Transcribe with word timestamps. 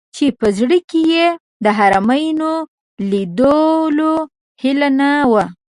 چې 0.15 0.25
په 0.39 0.47
زړه 0.57 0.77
کې 0.89 1.01
یې 1.13 1.27
د 1.63 1.65
حرمینو 1.77 2.53
لیدلو 3.09 4.13
هیله 4.61 4.89
نه 4.99 5.11
وي. 5.31 5.45